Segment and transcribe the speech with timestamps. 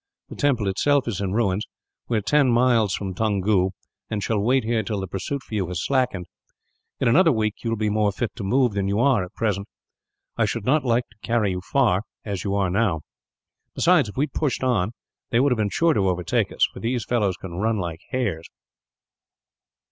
[0.29, 1.63] The temple itself is in ruins.
[2.07, 3.69] We are ten miles from Toungoo,
[4.09, 6.25] and shall wait here till the pursuit for you has slackened.
[6.99, 9.67] In another week, you will be more fit to move than you are, at present.
[10.37, 13.01] I should not like to carry you far, as you are now.
[13.75, 14.93] Besides, if we had pushed on,
[15.29, 18.47] they would have been sure to overtake us; for these fellows can run like hares."